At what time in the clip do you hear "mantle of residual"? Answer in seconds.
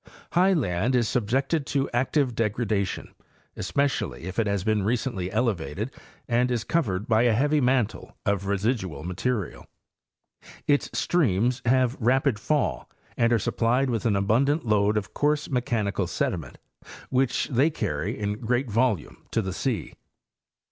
7.61-9.03